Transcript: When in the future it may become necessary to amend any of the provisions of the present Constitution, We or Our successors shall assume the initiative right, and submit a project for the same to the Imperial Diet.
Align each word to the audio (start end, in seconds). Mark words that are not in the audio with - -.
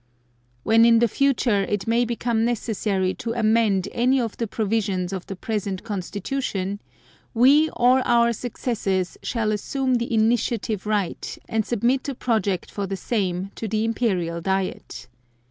When 0.63 0.83
in 0.83 0.97
the 0.97 1.07
future 1.07 1.61
it 1.65 1.85
may 1.85 2.05
become 2.05 2.43
necessary 2.43 3.13
to 3.13 3.33
amend 3.33 3.87
any 3.91 4.19
of 4.19 4.35
the 4.37 4.47
provisions 4.47 5.13
of 5.13 5.27
the 5.27 5.35
present 5.35 5.83
Constitution, 5.83 6.81
We 7.35 7.69
or 7.77 7.99
Our 8.07 8.33
successors 8.33 9.19
shall 9.21 9.51
assume 9.51 9.93
the 9.99 10.11
initiative 10.11 10.87
right, 10.87 11.37
and 11.47 11.67
submit 11.67 12.09
a 12.09 12.15
project 12.15 12.71
for 12.71 12.87
the 12.87 12.97
same 12.97 13.51
to 13.53 13.67
the 13.67 13.85
Imperial 13.85 14.41
Diet. 14.41 15.07